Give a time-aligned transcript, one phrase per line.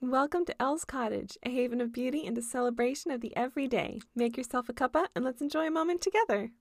[0.00, 3.98] Welcome to Elle's Cottage, a haven of beauty and a celebration of the everyday.
[4.14, 6.52] Make yourself a cuppa and let's enjoy a moment together.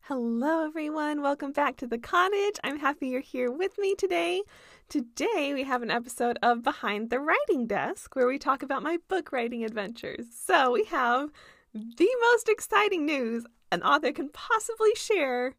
[0.00, 1.22] Hello, everyone.
[1.22, 2.58] Welcome back to the cottage.
[2.64, 4.42] I'm happy you're here with me today.
[4.88, 8.98] Today, we have an episode of Behind the Writing Desk where we talk about my
[9.06, 10.26] book writing adventures.
[10.34, 11.30] So, we have
[11.72, 15.54] the most exciting news an author can possibly share,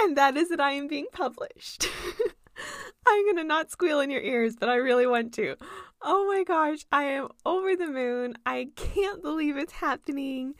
[0.00, 1.88] and that is that I am being published.
[3.06, 5.56] I'm going to not squeal in your ears, but I really want to.
[6.00, 8.34] Oh my gosh, I am over the moon.
[8.46, 10.54] I can't believe it's happening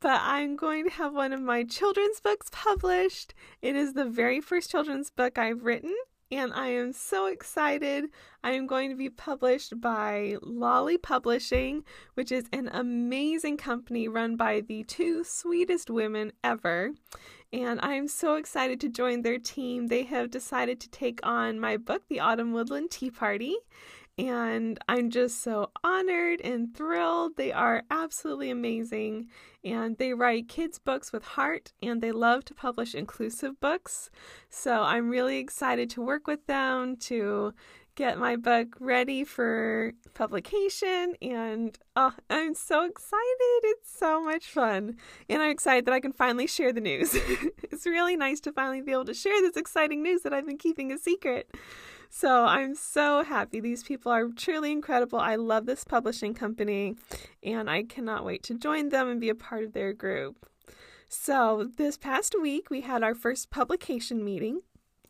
[0.00, 3.34] but I'm going to have one of my children's books published.
[3.60, 5.94] It is the very first children's book I've written,
[6.30, 8.04] and I am so excited.
[8.44, 11.84] I am going to be published by Lolly Publishing,
[12.14, 16.92] which is an amazing company run by the two sweetest women ever.
[17.52, 19.88] And I am so excited to join their team.
[19.88, 23.56] They have decided to take on my book, The Autumn Woodland Tea Party
[24.20, 27.36] and I'm just so honored and thrilled.
[27.36, 29.28] They are absolutely amazing,
[29.64, 34.10] and they write kids' books with heart, and they love to publish inclusive books.
[34.50, 37.54] So I'm really excited to work with them to
[37.96, 43.60] get my book ready for publication and oh, I'm so excited.
[43.64, 44.96] It's so much fun.
[45.28, 47.14] And I'm excited that I can finally share the news.
[47.64, 50.56] it's really nice to finally be able to share this exciting news that I've been
[50.56, 51.50] keeping a secret.
[52.12, 53.60] So I'm so happy.
[53.60, 55.20] These people are truly incredible.
[55.20, 56.96] I love this publishing company
[57.42, 60.44] and I cannot wait to join them and be a part of their group.
[61.08, 64.62] So this past week, we had our first publication meeting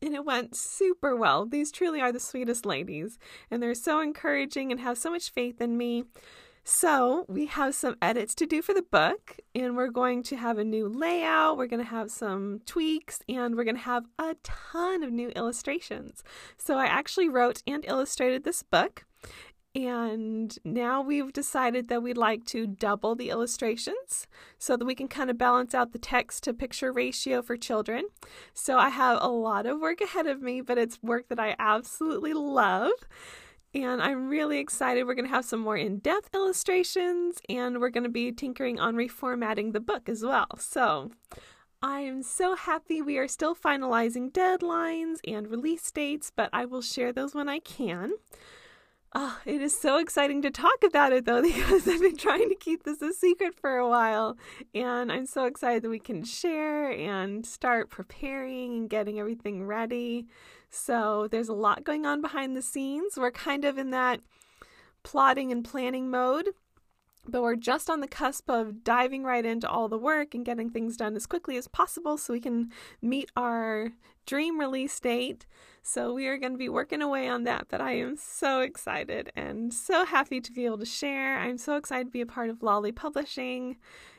[0.02, 1.46] and it went super well.
[1.46, 3.18] These truly are the sweetest ladies,
[3.50, 6.04] and they're so encouraging and have so much faith in me.
[6.62, 10.58] So, we have some edits to do for the book, and we're going to have
[10.58, 11.56] a new layout.
[11.56, 15.30] We're going to have some tweaks, and we're going to have a ton of new
[15.30, 16.22] illustrations.
[16.58, 19.04] So, I actually wrote and illustrated this book,
[19.74, 24.26] and now we've decided that we'd like to double the illustrations
[24.58, 28.04] so that we can kind of balance out the text to picture ratio for children.
[28.52, 31.56] So, I have a lot of work ahead of me, but it's work that I
[31.58, 32.92] absolutely love.
[33.72, 35.04] And I'm really excited.
[35.04, 38.80] We're going to have some more in depth illustrations and we're going to be tinkering
[38.80, 40.48] on reformatting the book as well.
[40.58, 41.12] So
[41.80, 46.82] I am so happy we are still finalizing deadlines and release dates, but I will
[46.82, 48.14] share those when I can.
[49.12, 52.54] Oh, it is so exciting to talk about it though, because I've been trying to
[52.54, 54.36] keep this a secret for a while.
[54.72, 60.26] And I'm so excited that we can share and start preparing and getting everything ready.
[60.70, 63.14] So there's a lot going on behind the scenes.
[63.16, 64.20] We're kind of in that
[65.02, 66.50] plotting and planning mode,
[67.26, 70.70] but we're just on the cusp of diving right into all the work and getting
[70.70, 72.70] things done as quickly as possible so we can
[73.02, 73.92] meet our
[74.26, 75.46] dream release date.
[75.82, 79.32] So we are going to be working away on that, but I am so excited
[79.34, 81.38] and so happy to be able to share.
[81.38, 83.76] I'm so excited to be a part of Lolly Publishing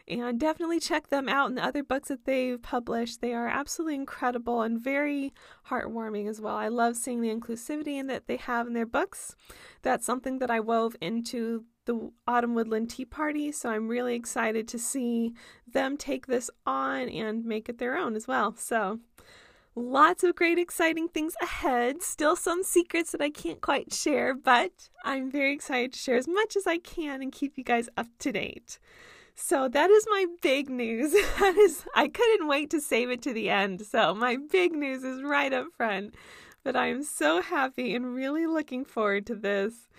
[0.07, 3.21] and definitely check them out and the other books that they've published.
[3.21, 5.33] They are absolutely incredible and very
[5.69, 6.55] heartwarming as well.
[6.55, 9.35] I love seeing the inclusivity in that they have in their books.
[9.83, 14.67] That's something that I wove into the Autumn Woodland Tea Party, so I'm really excited
[14.69, 15.33] to see
[15.67, 18.55] them take this on and make it their own as well.
[18.57, 18.99] So,
[19.75, 22.01] lots of great, exciting things ahead.
[22.01, 26.27] Still some secrets that I can't quite share, but I'm very excited to share as
[26.27, 28.79] much as I can and keep you guys up to date.
[29.35, 31.11] So that is my big news.
[31.39, 33.81] that is I couldn't wait to save it to the end.
[33.81, 36.15] So my big news is right up front.
[36.63, 39.89] But I am so happy and really looking forward to this.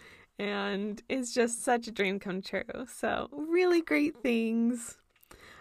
[0.42, 2.64] And it's just such a dream come true.
[2.92, 4.98] So, really great things.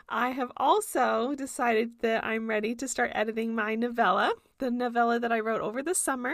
[0.10, 5.32] I have also decided that I'm ready to start editing my novella, the novella that
[5.32, 6.34] I wrote over the summer.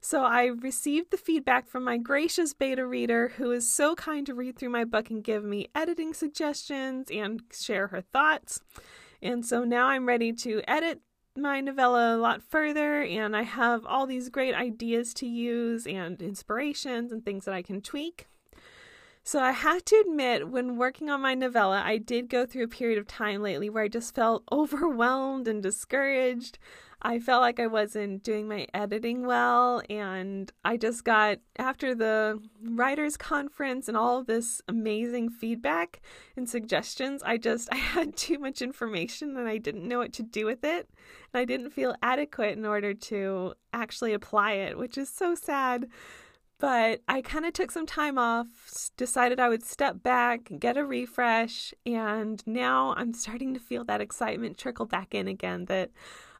[0.00, 4.34] So I received the feedback from my gracious beta reader who is so kind to
[4.34, 8.60] read through my book and give me editing suggestions and share her thoughts.
[9.20, 11.00] And so now I'm ready to edit
[11.40, 16.20] my novella a lot further and I have all these great ideas to use and
[16.20, 18.26] inspirations and things that I can tweak.
[19.28, 22.68] So I have to admit, when working on my novella, I did go through a
[22.68, 26.58] period of time lately where I just felt overwhelmed and discouraged.
[27.02, 32.40] I felt like I wasn't doing my editing well, and I just got, after the
[32.62, 36.00] writers' conference and all this amazing feedback
[36.34, 40.22] and suggestions, I just, I had too much information and I didn't know what to
[40.22, 40.88] do with it.
[41.34, 45.86] And I didn't feel adequate in order to actually apply it, which is so sad.
[46.58, 48.46] But I kind of took some time off,
[48.96, 54.00] decided I would step back, get a refresh, and now I'm starting to feel that
[54.00, 55.90] excitement trickle back in again that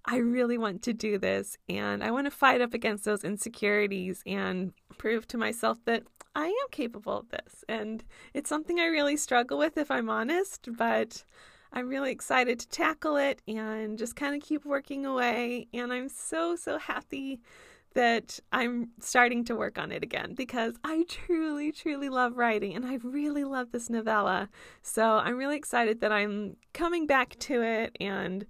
[0.05, 4.23] I really want to do this and I want to fight up against those insecurities
[4.27, 6.03] and prove to myself that
[6.35, 7.65] I am capable of this.
[7.69, 11.25] And it's something I really struggle with if I'm honest, but
[11.73, 15.69] I'm really excited to tackle it and just kind of keep working away.
[15.75, 17.41] And I'm so, so happy
[17.95, 22.87] that I'm starting to work on it again because I truly, truly love writing and
[22.87, 24.49] I really love this novella.
[24.83, 28.47] So I'm really excited that I'm coming back to it and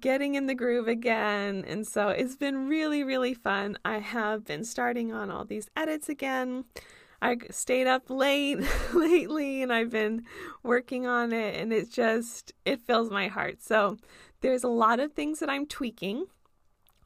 [0.00, 1.64] getting in the groove again.
[1.66, 3.78] And so it's been really, really fun.
[3.84, 6.64] I have been starting on all these edits again.
[7.22, 8.58] I stayed up late
[8.94, 10.24] lately and I've been
[10.62, 13.62] working on it and it just it fills my heart.
[13.62, 13.96] So
[14.40, 16.26] there's a lot of things that I'm tweaking.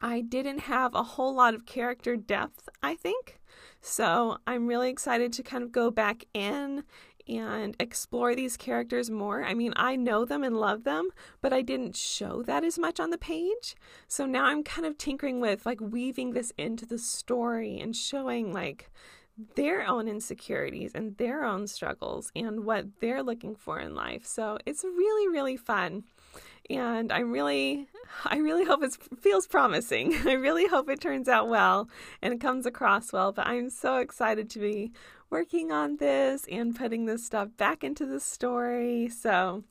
[0.00, 3.40] I didn't have a whole lot of character depth, I think.
[3.80, 6.84] So I'm really excited to kind of go back in
[7.28, 9.44] and explore these characters more.
[9.44, 11.10] I mean, I know them and love them,
[11.42, 13.76] but I didn't show that as much on the page.
[14.06, 18.52] So now I'm kind of tinkering with like weaving this into the story and showing
[18.52, 18.90] like
[19.54, 24.26] their own insecurities and their own struggles and what they're looking for in life.
[24.26, 26.04] So it's really, really fun.
[26.70, 27.88] And I'm really,
[28.24, 30.14] I really hope it feels promising.
[30.26, 31.88] I really hope it turns out well
[32.20, 33.32] and it comes across well.
[33.32, 34.92] But I'm so excited to be
[35.30, 39.08] working on this and putting this stuff back into the story.
[39.08, 39.64] So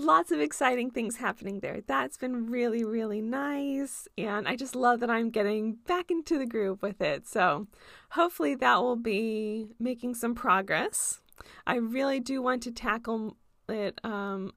[0.00, 1.80] lots of exciting things happening there.
[1.86, 4.08] That's been really, really nice.
[4.18, 7.26] And I just love that I'm getting back into the groove with it.
[7.26, 7.66] So
[8.10, 11.20] hopefully that will be making some progress.
[11.66, 13.36] I really do want to tackle
[13.68, 14.52] it um,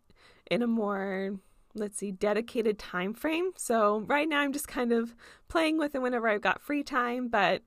[0.49, 1.39] in a more
[1.75, 5.15] let's see dedicated time frame so right now i'm just kind of
[5.47, 7.61] playing with it whenever i've got free time but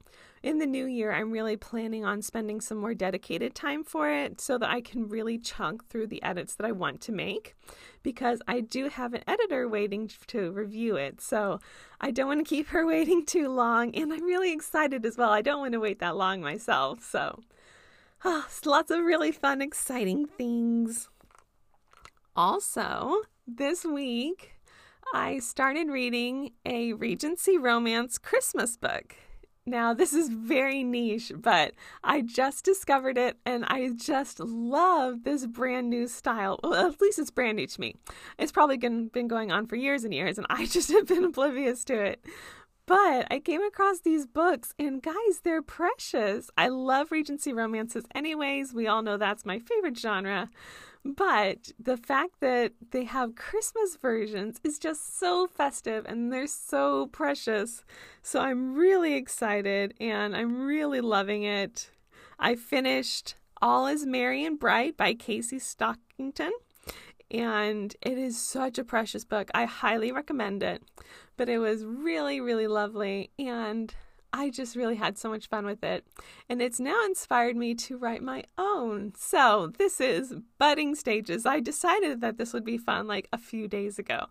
[0.47, 4.41] in the new year, I'm really planning on spending some more dedicated time for it
[4.41, 7.56] so that I can really chunk through the edits that I want to make
[8.05, 11.20] because I do have an editor waiting to review it.
[11.20, 11.59] So
[12.00, 13.93] I don't want to keep her waiting too long.
[13.97, 15.31] And I'm really excited as well.
[15.31, 17.02] I don't want to wait that long myself.
[17.02, 17.41] So
[18.25, 21.09] oh, lots of really fun, exciting things.
[22.37, 24.55] Also, this week,
[25.15, 29.15] I started reading a Regency Romance Christmas book.
[29.65, 35.47] Now, this is very niche, but I just discovered it and I just love this
[35.47, 36.59] brand new style.
[36.63, 37.97] Well, at least it's brand new to me.
[38.39, 41.25] It's probably been, been going on for years and years, and I just have been
[41.25, 42.25] oblivious to it.
[42.87, 46.51] But I came across these books, and guys, they're precious.
[46.57, 48.73] I love Regency romances, anyways.
[48.73, 50.51] We all know that's my favorite genre.
[51.14, 57.06] But the fact that they have Christmas versions is just so festive and they're so
[57.06, 57.85] precious.
[58.23, 61.91] So I'm really excited and I'm really loving it.
[62.41, 66.50] I finished All is Merry and Bright by Casey Stockington.
[67.31, 69.49] And it is such a precious book.
[69.55, 70.82] I highly recommend it.
[71.37, 73.31] But it was really, really lovely.
[73.38, 73.94] And
[74.37, 76.06] I just really had so much fun with it.
[76.49, 79.15] And it's now inspired me to write my own.
[79.17, 81.47] So this is budding stages.
[81.47, 84.27] I decided that this would be fun like a few days ago.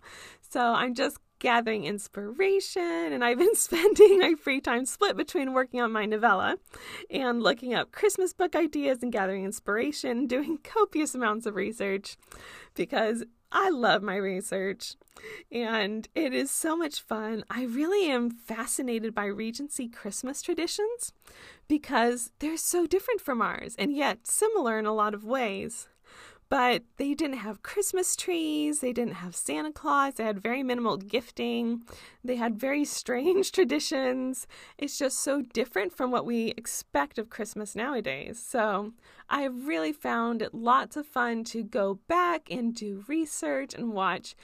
[0.48, 5.81] So I'm just gathering inspiration and I've been spending my free time split between working
[5.81, 6.57] on my novella
[7.10, 12.16] and looking up Christmas book ideas and gathering inspiration, doing copious amounts of research
[12.75, 13.24] because
[13.57, 14.96] I love my research
[15.50, 17.45] and it is so much fun.
[17.50, 21.14] I really am fascinated by Regency Christmas traditions
[21.69, 25.88] because they're so different from ours and yet similar in a lot of ways.
[26.47, 30.97] But they didn't have Christmas trees, they didn't have Santa Claus, they had very minimal
[30.97, 31.81] gifting,
[32.23, 34.45] they had very strange traditions.
[34.78, 38.44] It's just so different from what we expect of Christmas nowadays.
[38.45, 38.94] So
[39.30, 44.35] I've really found it lots of fun to go back and do research and watch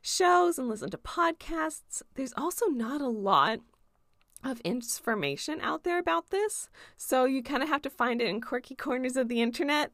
[0.00, 2.02] shows and listen to podcasts.
[2.14, 3.60] There's also not a lot
[4.42, 6.70] of information out there about this.
[6.96, 9.92] So you kind of have to find it in quirky corners of the internet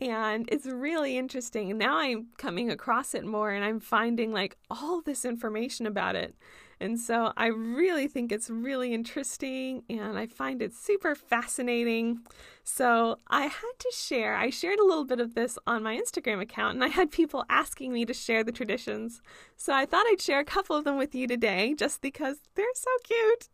[0.00, 1.76] and it's really interesting.
[1.76, 6.36] Now I'm coming across it more and I'm finding like all this information about it.
[6.80, 12.20] And so I really think it's really interesting and I find it super fascinating.
[12.62, 16.40] So I had to share, I shared a little bit of this on my Instagram
[16.40, 19.20] account and I had people asking me to share the traditions.
[19.56, 22.66] So I thought I'd share a couple of them with you today just because they're
[22.74, 23.48] so cute.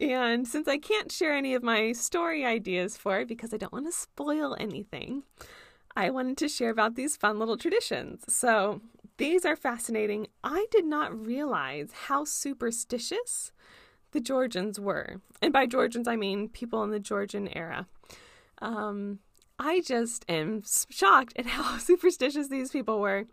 [0.00, 3.72] And since I can't share any of my story ideas for it because I don't
[3.72, 5.24] want to spoil anything,
[5.96, 8.24] I wanted to share about these fun little traditions.
[8.28, 8.80] So,
[9.18, 10.26] these are fascinating.
[10.42, 13.52] I did not realize how superstitious
[14.12, 15.20] the Georgians were.
[15.40, 17.86] And by Georgians, I mean people in the Georgian era.
[18.60, 19.18] Um,
[19.58, 23.26] I just am shocked at how superstitious these people were.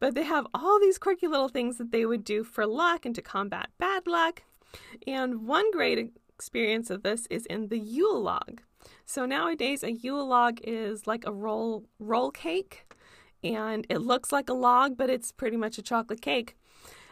[0.00, 3.14] But they have all these quirky little things that they would do for luck and
[3.14, 4.42] to combat bad luck.
[5.06, 8.62] And one great experience of this is in the Yule log.
[9.04, 12.92] So nowadays, a Yule log is like a roll roll cake,
[13.42, 16.56] and it looks like a log, but it's pretty much a chocolate cake.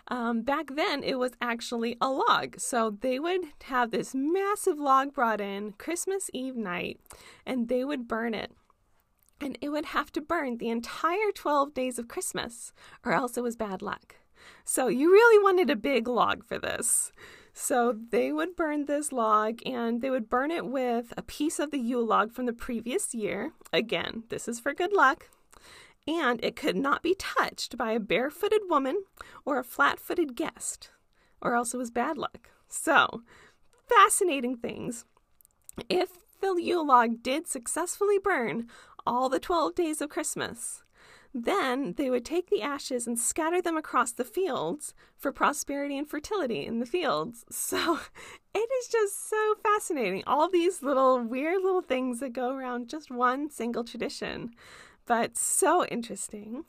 [0.09, 2.61] Um, back then, it was actually a log.
[2.61, 7.00] So they would have this massive log brought in Christmas Eve night,
[7.47, 8.52] and they would burn it.
[9.40, 12.73] And it would have to burn the entire 12 days of Christmas,
[13.04, 14.16] or else it was bad luck.
[14.64, 17.12] So you really wanted a big log for this.
[17.54, 21.70] So they would burn this log and they would burn it with a piece of
[21.70, 23.52] the Yule log from the previous year.
[23.73, 25.28] Again, this is for good luck
[26.06, 29.04] and it could not be touched by a barefooted woman
[29.44, 30.90] or a flat footed guest,
[31.40, 32.50] or else it was bad luck.
[32.68, 33.23] So,
[33.88, 35.04] fascinating things.
[35.88, 38.68] If the Yule log did successfully burn
[39.06, 40.82] all the 12 days of Christmas,
[41.35, 46.09] then they would take the ashes and scatter them across the fields for prosperity and
[46.09, 47.45] fertility in the fields.
[47.75, 47.99] So
[48.55, 50.23] it is just so fascinating.
[50.26, 54.55] All these little weird little things that go around just one single tradition
[55.07, 56.64] but so interesting.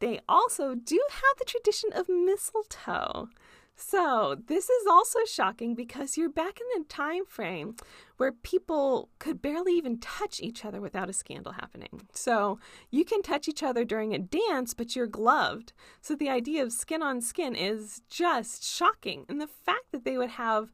[0.00, 3.28] They also do have the tradition of mistletoe.
[3.80, 7.76] So, this is also shocking because you're back in the time frame
[8.16, 12.08] where people could barely even touch each other without a scandal happening.
[12.12, 12.58] So,
[12.90, 15.72] you can touch each other during a dance, but you're gloved.
[16.00, 19.24] So, the idea of skin on skin is just shocking.
[19.28, 20.72] And the fact that they would have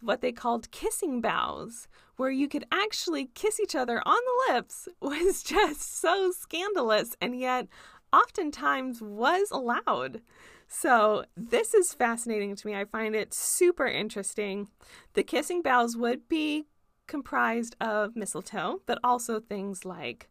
[0.00, 4.88] what they called kissing boughs, where you could actually kiss each other on the lips,
[5.02, 7.68] was just so scandalous and yet
[8.14, 10.22] oftentimes was allowed.
[10.68, 12.74] So, this is fascinating to me.
[12.74, 14.68] I find it super interesting.
[15.14, 16.66] The kissing boughs would be
[17.06, 20.28] comprised of mistletoe, but also things like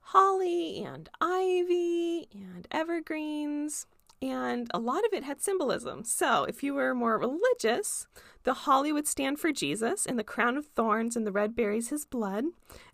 [0.00, 3.86] holly and ivy and evergreens
[4.22, 6.04] and a lot of it had symbolism.
[6.04, 8.06] So, if you were more religious,
[8.44, 11.90] the holly would stand for Jesus, and the crown of thorns and the red berries
[11.90, 12.44] his blood,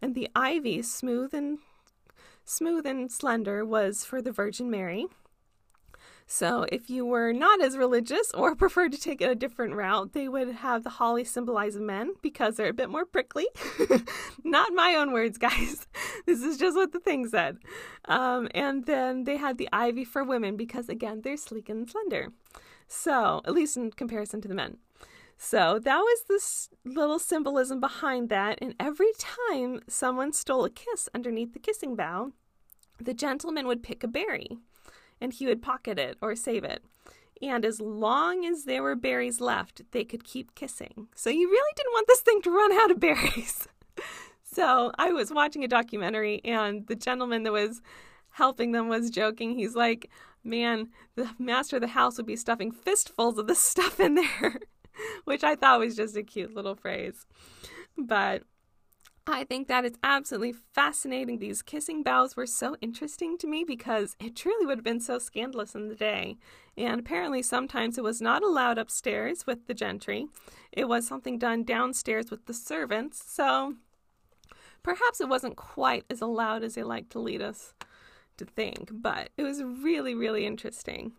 [0.01, 1.59] and the ivy, smooth and
[2.45, 5.07] smooth and slender, was for the Virgin Mary.
[6.27, 10.13] So, if you were not as religious or preferred to take it a different route,
[10.13, 13.47] they would have the holly symbolize men because they're a bit more prickly.
[14.45, 15.87] not my own words, guys.
[16.27, 17.59] This is just what the thing said.
[18.07, 22.29] Um, and then they had the ivy for women because, again, they're sleek and slender.
[22.87, 24.79] So, at least in comparison to the men.
[25.45, 28.59] So that was this little symbolism behind that.
[28.63, 32.31] And every time someone stole a kiss underneath the kissing bough,
[33.01, 34.59] the gentleman would pick a berry
[35.23, 36.83] and he would pocket it or save it.
[37.41, 41.09] And as long as there were berries left, they could keep kissing.
[41.15, 43.69] So you really didn't want this thing to run out of berries.
[44.45, 47.81] so I was watching a documentary, and the gentleman that was
[48.31, 49.55] helping them was joking.
[49.55, 50.11] He's like,
[50.45, 54.59] Man, the master of the house would be stuffing fistfuls of this stuff in there,
[55.25, 57.27] which I thought was just a cute little phrase.
[57.97, 58.43] But
[59.27, 61.39] I think that it's absolutely fascinating.
[61.39, 65.21] These kissing boughs were so interesting to me because it truly would have been so
[65.21, 66.39] scandalous in the day.
[66.77, 70.27] And apparently, sometimes it was not allowed upstairs with the gentry,
[70.73, 73.23] it was something done downstairs with the servants.
[73.25, 73.77] So
[74.83, 77.75] perhaps it wasn't quite as allowed as they like to lead us
[78.39, 81.13] to think, but it was really, really interesting.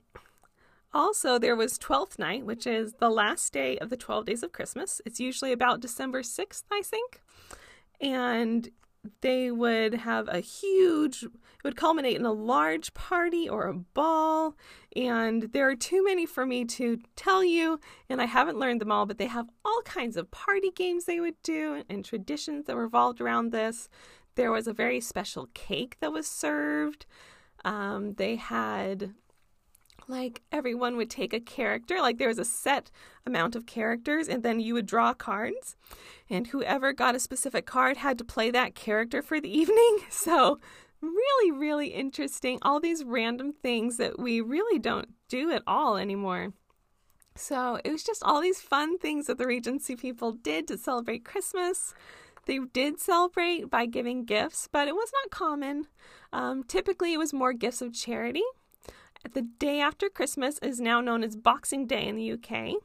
[0.94, 4.52] Also, there was Twelfth Night, which is the last day of the 12 days of
[4.52, 5.02] Christmas.
[5.06, 7.22] It's usually about December 6th, I think
[8.04, 8.70] and
[9.22, 14.58] they would have a huge it would culminate in a large party or a ball.
[14.98, 17.80] And there are too many for me to tell you
[18.10, 21.22] and i haven't learned them all but they have all kinds of party games they
[21.22, 23.88] would do and traditions that revolved around this.
[24.36, 27.06] There was a very special cake that was served.
[27.64, 29.14] Um, they had
[30.08, 32.00] like everyone would take a character.
[32.00, 32.92] Like there was a set
[33.26, 35.76] amount of characters and then you would draw cards.
[36.30, 40.00] And whoever got a specific card had to play that character for the evening.
[40.10, 40.60] So
[41.02, 42.60] really really interesting.
[42.62, 46.54] All these random things that we really don't do at all anymore.
[47.36, 51.26] So it was just all these fun things that the regency people did to celebrate
[51.26, 51.94] christmas.
[52.46, 55.88] They did celebrate by giving gifts but it was not common.
[56.32, 58.44] Um, typically it was more gifts of charity
[59.32, 62.75] the day after Christmas is now known as Boxing Day in the UK.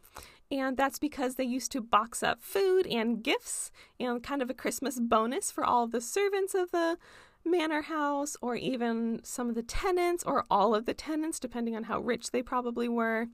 [0.51, 4.55] And that's because they used to box up food and gifts and kind of a
[4.55, 6.97] Christmas bonus for all the servants of the
[7.45, 11.85] manor house or even some of the tenants or all of the tenants, depending on
[11.85, 13.29] how rich they probably were.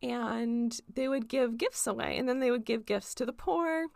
[0.00, 3.86] and they would give gifts away and then they would give gifts to the poor.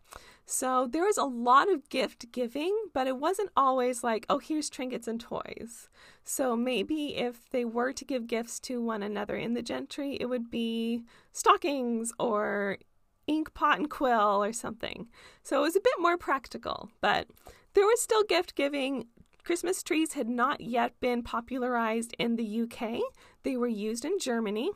[0.44, 4.68] So there was a lot of gift giving, but it wasn't always like, oh, here's
[4.68, 5.88] trinkets and toys.
[6.24, 10.26] So maybe if they were to give gifts to one another in the gentry, it
[10.26, 12.78] would be stockings or
[13.26, 15.08] ink pot and quill or something.
[15.42, 17.28] So it was a bit more practical, but
[17.74, 19.06] there was still gift giving.
[19.44, 23.00] Christmas trees had not yet been popularized in the UK.
[23.42, 24.70] They were used in Germany.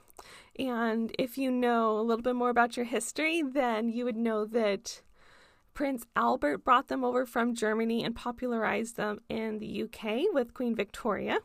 [0.59, 4.45] And if you know a little bit more about your history, then you would know
[4.47, 5.03] that
[5.77, 10.75] Prince Albert brought them over from Germany and popularized them in the UK with Queen
[10.75, 11.41] Victoria.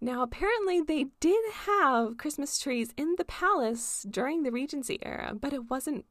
[0.00, 5.52] Now, apparently, they did have Christmas trees in the palace during the Regency era, but
[5.52, 6.06] it wasn't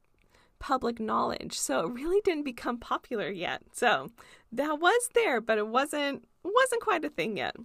[0.60, 3.64] public knowledge, so it really didn't become popular yet.
[3.74, 4.12] So
[4.54, 7.58] that was there, but it wasn't wasn't quite a thing yet.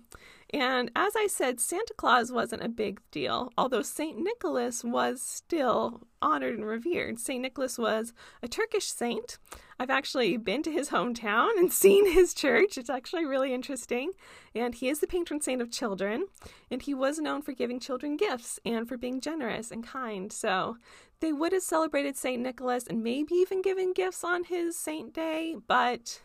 [0.53, 4.19] And as I said, Santa Claus wasn't a big deal, although St.
[4.19, 7.19] Nicholas was still honored and revered.
[7.19, 7.43] St.
[7.43, 9.39] Nicholas was a Turkish saint.
[9.79, 12.79] I've actually been to his hometown and seen his church.
[12.79, 14.13] It's actually really interesting.
[14.55, 16.27] And he is the patron saint of children,
[16.71, 20.33] and he was known for giving children gifts and for being generous and kind.
[20.33, 20.77] So
[21.21, 22.41] they would have celebrated St.
[22.41, 26.21] Nicholas and maybe even given gifts on his saint day, but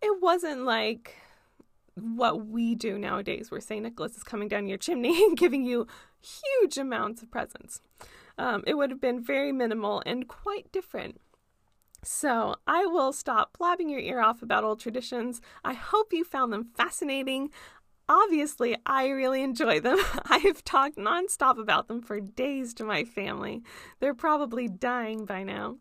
[0.00, 1.16] it wasn't like
[2.02, 3.82] what we do nowadays, where St.
[3.82, 5.86] Nicholas is coming down your chimney and giving you
[6.20, 7.80] huge amounts of presents.
[8.38, 11.20] Um, it would have been very minimal and quite different.
[12.02, 15.42] So, I will stop blabbing your ear off about old traditions.
[15.62, 17.50] I hope you found them fascinating
[18.10, 19.98] obviously, I really enjoy them.
[20.26, 23.62] I've talked nonstop about them for days to my family.
[24.00, 25.76] They're probably dying by now.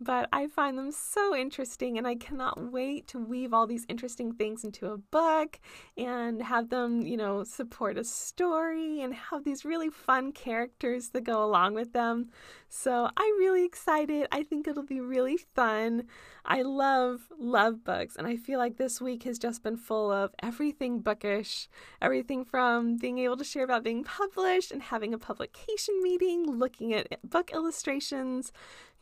[0.00, 4.32] But I find them so interesting, and I cannot wait to weave all these interesting
[4.32, 5.58] things into a book
[5.96, 11.24] and have them, you know, support a story and have these really fun characters that
[11.24, 12.30] go along with them.
[12.74, 14.28] So I'm really excited.
[14.32, 16.04] I think it'll be really fun.
[16.42, 20.34] I love, love books, and I feel like this week has just been full of
[20.42, 21.68] everything bookish
[22.00, 26.94] everything from being able to share about being published and having a publication meeting, looking
[26.94, 28.52] at book illustrations,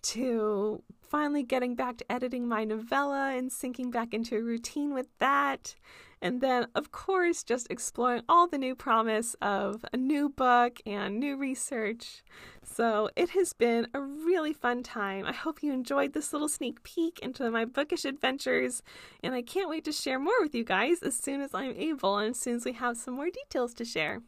[0.02, 5.08] to finally getting back to editing my novella and sinking back into a routine with
[5.18, 5.74] that.
[6.22, 11.18] And then, of course, just exploring all the new promise of a new book and
[11.18, 12.22] new research.
[12.62, 15.24] So it has been a really fun time.
[15.24, 18.82] I hope you enjoyed this little sneak peek into my bookish adventures,
[19.24, 22.18] and I can't wait to share more with you guys as soon as I'm able
[22.18, 24.20] and as soon as we have some more details to share.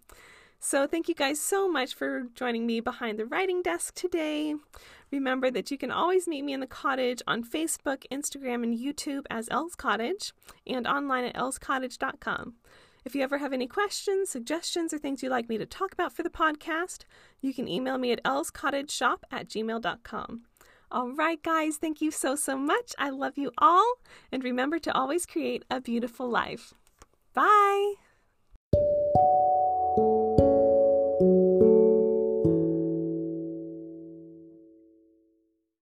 [0.64, 4.54] So, thank you guys so much for joining me behind the writing desk today.
[5.10, 9.24] Remember that you can always meet me in the cottage on Facebook, Instagram, and YouTube
[9.28, 10.32] as Elle's Cottage
[10.64, 12.54] and online at ellscottage.com.
[13.04, 16.12] If you ever have any questions, suggestions, or things you'd like me to talk about
[16.12, 17.06] for the podcast,
[17.40, 20.42] you can email me at ellscottageshop at gmail.com.
[20.92, 22.94] All right, guys, thank you so, so much.
[22.98, 23.94] I love you all.
[24.30, 26.72] And remember to always create a beautiful life.
[27.34, 27.94] Bye.